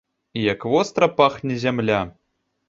[0.39, 2.01] І як востра пахне зямля!